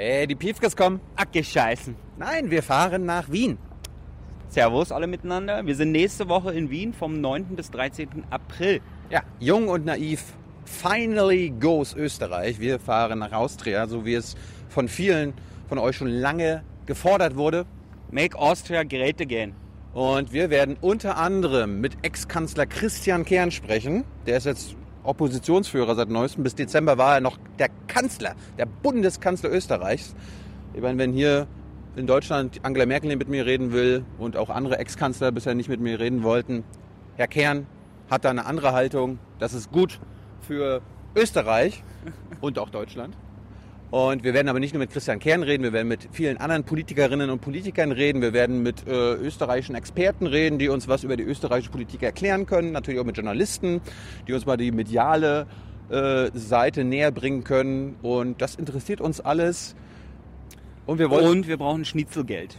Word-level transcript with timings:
Ey, 0.00 0.28
die 0.28 0.36
Piefkes 0.36 0.76
kommen. 0.76 1.00
Abgescheißen. 1.16 1.96
Nein, 2.18 2.52
wir 2.52 2.62
fahren 2.62 3.04
nach 3.04 3.32
Wien. 3.32 3.58
Servus 4.48 4.92
alle 4.92 5.08
miteinander. 5.08 5.66
Wir 5.66 5.74
sind 5.74 5.90
nächste 5.90 6.28
Woche 6.28 6.54
in 6.54 6.70
Wien 6.70 6.92
vom 6.92 7.20
9. 7.20 7.56
bis 7.56 7.72
13. 7.72 8.22
April. 8.30 8.80
Ja, 9.10 9.22
jung 9.40 9.66
und 9.66 9.86
naiv. 9.86 10.22
Finally 10.64 11.52
goes 11.58 11.94
Österreich. 11.94 12.60
Wir 12.60 12.78
fahren 12.78 13.18
nach 13.18 13.32
Austria, 13.32 13.88
so 13.88 14.04
wie 14.04 14.14
es 14.14 14.36
von 14.68 14.86
vielen 14.86 15.34
von 15.68 15.78
euch 15.78 15.96
schon 15.96 16.06
lange 16.06 16.62
gefordert 16.86 17.34
wurde. 17.34 17.66
Make 18.12 18.38
Austria 18.38 18.84
great 18.84 19.20
again. 19.20 19.52
Und 19.94 20.32
wir 20.32 20.48
werden 20.48 20.76
unter 20.80 21.16
anderem 21.16 21.80
mit 21.80 21.96
Ex-Kanzler 22.02 22.66
Christian 22.66 23.24
Kern 23.24 23.50
sprechen. 23.50 24.04
Der 24.26 24.36
ist 24.36 24.46
jetzt 24.46 24.76
Oppositionsführer 25.08 25.94
seit 25.94 26.10
neuestem. 26.10 26.44
Bis 26.44 26.54
Dezember 26.54 26.98
war 26.98 27.14
er 27.14 27.20
noch 27.20 27.38
der 27.58 27.68
Kanzler, 27.86 28.34
der 28.58 28.66
Bundeskanzler 28.66 29.50
Österreichs. 29.50 30.14
Ich 30.74 30.82
meine, 30.82 30.98
wenn 30.98 31.12
hier 31.12 31.46
in 31.96 32.06
Deutschland 32.06 32.60
Angela 32.62 32.86
Merkel 32.86 33.16
mit 33.16 33.28
mir 33.28 33.46
reden 33.46 33.72
will 33.72 34.04
und 34.18 34.36
auch 34.36 34.50
andere 34.50 34.78
Ex-Kanzler 34.78 35.32
bisher 35.32 35.54
nicht 35.54 35.68
mit 35.68 35.80
mir 35.80 35.98
reden 35.98 36.22
wollten, 36.22 36.62
Herr 37.16 37.26
Kern 37.26 37.66
hat 38.10 38.24
da 38.24 38.30
eine 38.30 38.46
andere 38.46 38.72
Haltung. 38.72 39.18
Das 39.38 39.54
ist 39.54 39.72
gut 39.72 39.98
für 40.40 40.82
Österreich 41.16 41.82
und 42.40 42.58
auch 42.58 42.70
Deutschland. 42.70 43.16
Und 43.90 44.22
wir 44.22 44.34
werden 44.34 44.48
aber 44.48 44.60
nicht 44.60 44.74
nur 44.74 44.80
mit 44.80 44.90
Christian 44.90 45.18
Kern 45.18 45.42
reden, 45.42 45.62
wir 45.62 45.72
werden 45.72 45.88
mit 45.88 46.08
vielen 46.12 46.36
anderen 46.36 46.64
Politikerinnen 46.64 47.30
und 47.30 47.40
Politikern 47.40 47.90
reden, 47.90 48.20
wir 48.20 48.34
werden 48.34 48.62
mit 48.62 48.86
äh, 48.86 49.14
österreichischen 49.14 49.74
Experten 49.74 50.26
reden, 50.26 50.58
die 50.58 50.68
uns 50.68 50.88
was 50.88 51.04
über 51.04 51.16
die 51.16 51.22
österreichische 51.22 51.70
Politik 51.70 52.02
erklären 52.02 52.44
können, 52.44 52.72
natürlich 52.72 53.00
auch 53.00 53.06
mit 53.06 53.16
Journalisten, 53.16 53.80
die 54.26 54.34
uns 54.34 54.44
mal 54.44 54.58
die 54.58 54.72
mediale 54.72 55.46
äh, 55.88 56.30
Seite 56.34 56.84
näher 56.84 57.10
bringen 57.10 57.44
können. 57.44 57.96
Und 58.02 58.42
das 58.42 58.56
interessiert 58.56 59.00
uns 59.00 59.20
alles. 59.20 59.74
Und 60.84 60.98
wir 60.98 61.08
wollen. 61.08 61.26
Und 61.26 61.48
wir 61.48 61.56
brauchen 61.56 61.86
Schnitzelgeld. 61.86 62.58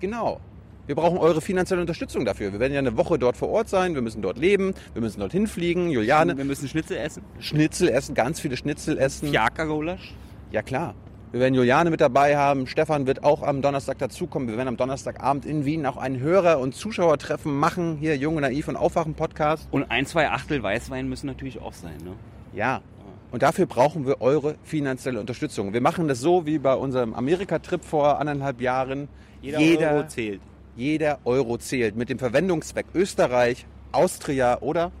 Genau. 0.00 0.40
Wir 0.86 0.96
brauchen 0.96 1.18
eure 1.18 1.40
finanzielle 1.40 1.80
Unterstützung 1.82 2.24
dafür. 2.24 2.52
Wir 2.52 2.60
werden 2.60 2.72
ja 2.72 2.80
eine 2.80 2.96
Woche 2.96 3.18
dort 3.18 3.36
vor 3.36 3.50
Ort 3.50 3.68
sein, 3.68 3.94
wir 3.94 4.02
müssen 4.02 4.20
dort 4.20 4.36
leben, 4.36 4.74
wir 4.94 5.02
müssen 5.02 5.20
dort 5.20 5.32
hinfliegen. 5.32 5.90
Juliane, 5.90 6.36
Wir 6.36 6.44
müssen 6.44 6.66
Schnitzel 6.66 6.96
essen. 6.96 7.22
Schnitzel 7.38 7.88
essen, 7.88 8.14
ganz 8.14 8.40
viele 8.40 8.56
Schnitzel 8.56 8.98
essen. 8.98 9.28
Fiaker-Gulasch. 9.28 10.14
Ja 10.52 10.60
klar. 10.60 10.94
Wir 11.30 11.40
werden 11.40 11.54
Juliane 11.54 11.88
mit 11.88 12.02
dabei 12.02 12.36
haben. 12.36 12.66
Stefan 12.66 13.06
wird 13.06 13.24
auch 13.24 13.42
am 13.42 13.62
Donnerstag 13.62 13.96
dazukommen. 13.96 14.48
Wir 14.48 14.58
werden 14.58 14.68
am 14.68 14.76
Donnerstagabend 14.76 15.46
in 15.46 15.64
Wien 15.64 15.86
auch 15.86 15.96
ein 15.96 16.20
Hörer- 16.20 16.58
und 16.58 16.74
Zuschauertreffen 16.74 17.58
machen. 17.58 17.96
Hier 17.98 18.18
Junge 18.18 18.42
Naiv 18.42 18.68
und 18.68 18.76
Aufwachen 18.76 19.14
Podcast. 19.14 19.66
Und 19.70 19.90
ein, 19.90 20.04
zwei 20.04 20.28
Achtel 20.28 20.62
Weißwein 20.62 21.08
müssen 21.08 21.26
natürlich 21.26 21.58
auch 21.58 21.72
sein. 21.72 21.96
Ne? 22.04 22.12
Ja. 22.52 22.82
Und 23.30 23.42
dafür 23.42 23.64
brauchen 23.64 24.06
wir 24.06 24.20
eure 24.20 24.56
finanzielle 24.62 25.18
Unterstützung. 25.20 25.72
Wir 25.72 25.80
machen 25.80 26.06
das 26.06 26.20
so 26.20 26.44
wie 26.44 26.58
bei 26.58 26.74
unserem 26.74 27.14
Amerika-Trip 27.14 27.82
vor 27.82 28.20
anderthalb 28.20 28.60
Jahren. 28.60 29.08
Jeder, 29.40 29.92
Euro 29.92 30.06
zählt. 30.06 30.42
Jeder 30.76 31.18
Euro 31.24 31.56
zählt. 31.56 31.96
Mit 31.96 32.10
dem 32.10 32.18
Verwendungszweck 32.18 32.84
Österreich, 32.94 33.64
Austria 33.90 34.58
oder 34.60 34.92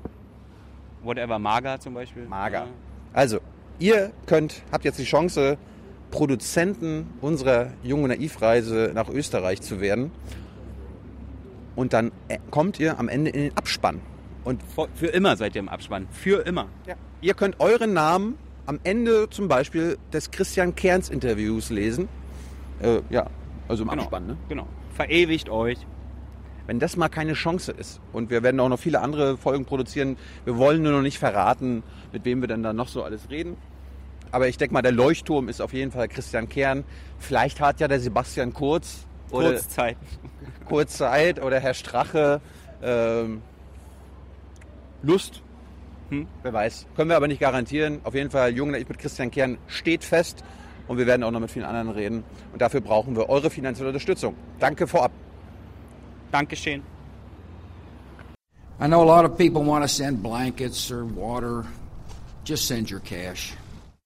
Whatever, 1.02 1.38
Mager 1.38 1.78
zum 1.78 1.92
Beispiel. 1.92 2.24
Mager. 2.24 2.60
Ja. 2.60 2.66
Also, 3.12 3.40
ihr 3.82 4.12
könnt, 4.26 4.62
habt 4.70 4.84
jetzt 4.84 4.98
die 4.98 5.04
Chance, 5.04 5.58
Produzenten 6.10 7.06
unserer 7.20 7.68
jungen 7.82 8.08
Naivreise 8.08 8.92
nach 8.94 9.08
Österreich 9.08 9.60
zu 9.60 9.80
werden. 9.80 10.12
Und 11.74 11.92
dann 11.92 12.12
äh, 12.28 12.38
kommt 12.50 12.78
ihr 12.78 12.98
am 12.98 13.08
Ende 13.08 13.30
in 13.30 13.40
den 13.48 13.56
Abspann. 13.56 14.00
Und 14.44 14.60
Für 14.94 15.06
immer 15.06 15.36
seid 15.36 15.54
ihr 15.54 15.60
im 15.60 15.68
Abspann. 15.68 16.06
Für 16.10 16.44
immer. 16.46 16.66
ihr 17.20 17.34
könnt 17.34 17.60
euren 17.60 17.92
Namen 17.92 18.36
am 18.66 18.78
Ende 18.84 19.28
zum 19.30 19.48
Beispiel 19.48 19.96
des 20.12 20.30
Christian 20.30 20.74
Kerns 20.74 21.08
Interviews 21.08 21.70
lesen. 21.70 22.08
Äh, 22.80 23.00
ja, 23.10 23.26
also 23.68 23.82
im 23.84 23.88
Genau. 23.90 24.02
Abspann. 24.02 24.26
Ne? 24.26 24.36
Genau. 24.48 24.66
Verewigt 24.94 25.48
euch. 25.48 25.78
Wenn 26.66 26.78
das 26.78 26.96
mal 26.96 27.08
keine 27.08 27.32
Chance 27.32 27.72
ist. 27.72 28.00
Und 28.12 28.30
wir 28.30 28.42
werden 28.42 28.60
auch 28.60 28.68
noch 28.68 28.78
viele 28.78 29.00
andere 29.00 29.36
Folgen 29.36 29.64
produzieren. 29.64 30.16
Wir 30.44 30.56
wollen 30.58 30.82
nur 30.82 30.92
noch 30.92 31.02
nicht 31.02 31.18
verraten, 31.18 31.82
mit 32.12 32.24
wem 32.24 32.40
wir 32.40 32.48
dann 32.48 32.62
da 32.62 32.72
noch 32.72 32.88
so 32.88 33.02
alles 33.02 33.30
reden. 33.30 33.56
Aber 34.32 34.48
ich 34.48 34.56
denke 34.56 34.72
mal, 34.72 34.82
der 34.82 34.92
Leuchtturm 34.92 35.48
ist 35.48 35.60
auf 35.60 35.74
jeden 35.74 35.92
Fall 35.92 36.08
Christian 36.08 36.48
Kern. 36.48 36.84
Vielleicht 37.18 37.60
hat 37.60 37.80
ja 37.80 37.86
der 37.86 38.00
Sebastian 38.00 38.54
Kurz 38.54 39.06
oder 39.30 39.52
Kurzzeit. 39.52 39.96
Kurzzeit 40.66 41.42
oder 41.42 41.60
Herr 41.60 41.74
Strache 41.74 42.40
ähm, 42.82 43.42
Lust. 45.02 45.42
Hm? 46.08 46.26
Wer 46.42 46.52
weiß. 46.52 46.86
Können 46.96 47.10
wir 47.10 47.16
aber 47.16 47.28
nicht 47.28 47.40
garantieren. 47.40 48.00
Auf 48.04 48.14
jeden 48.14 48.30
Fall, 48.30 48.54
Jung 48.54 48.70
Naiv 48.70 48.88
mit 48.88 48.98
Christian 48.98 49.30
Kern 49.30 49.58
steht 49.66 50.02
fest. 50.02 50.42
Und 50.88 50.98
wir 50.98 51.06
werden 51.06 51.22
auch 51.22 51.30
noch 51.30 51.40
mit 51.40 51.50
vielen 51.50 51.64
anderen 51.64 51.90
reden. 51.90 52.24
Und 52.52 52.60
dafür 52.60 52.80
brauchen 52.80 53.14
wir 53.14 53.28
eure 53.28 53.50
finanzielle 53.50 53.90
Unterstützung. 53.90 54.34
Danke 54.58 54.86
vorab. 54.86 55.12
Dankeschön. 56.30 56.82
I 58.80 58.86
know 58.86 59.02
a 59.02 59.04
lot 59.04 59.24
of 59.24 59.36
people 59.36 59.62
want 59.64 59.84
to 59.84 59.88
send 59.88 60.22
blankets 60.22 60.90
or 60.90 61.04
water. 61.04 61.64
Just 62.44 62.66
send 62.66 62.90
your 62.90 63.00
cash. 63.00 63.54